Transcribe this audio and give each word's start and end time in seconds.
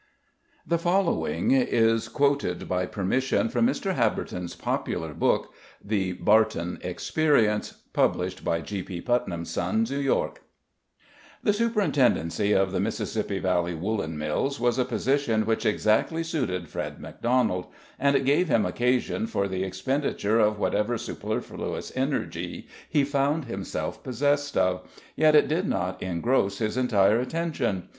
[The 0.65 0.79
following 0.79 1.51
is 1.51 2.07
quoted, 2.07 2.67
by 2.67 2.87
permission, 2.87 3.49
from 3.49 3.67
Mr. 3.67 3.93
Habberton's 3.93 4.55
popular 4.55 5.13
book, 5.13 5.53
"THE 5.79 6.13
BARTON 6.13 6.79
EXPERIMENT," 6.81 7.73
published 7.93 8.43
by 8.43 8.61
G.P. 8.61 9.01
PUTNAM'S 9.01 9.51
SONS, 9.51 9.91
New 9.91 9.99
York.] 9.99 10.41
The 11.43 11.53
superintendency 11.53 12.51
of 12.51 12.71
the 12.71 12.79
Mississippi 12.79 13.37
Valley 13.37 13.75
Woolen 13.75 14.17
Mills 14.17 14.59
was 14.59 14.79
a 14.79 14.85
position 14.85 15.45
which 15.45 15.67
exactly 15.67 16.23
suited 16.23 16.67
Fred 16.67 16.99
Macdonald, 16.99 17.67
and 17.99 18.15
it 18.15 18.25
gave 18.25 18.47
him 18.49 18.65
occasion 18.65 19.27
for 19.27 19.47
the 19.47 19.63
expenditure 19.63 20.39
of 20.39 20.57
whatever 20.57 20.97
superfluous 20.97 21.91
energy 21.95 22.67
he 22.89 23.03
found 23.03 23.45
himself 23.45 24.01
possessed 24.03 24.57
of, 24.57 24.81
yet 25.15 25.35
it 25.35 25.47
did 25.47 25.67
not 25.67 26.01
engross 26.01 26.57
his 26.57 26.75
entire 26.75 27.19
attention. 27.19 27.87